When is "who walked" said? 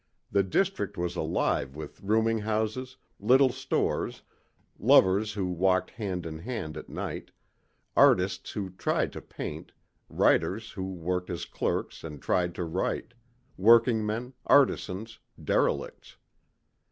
5.33-5.91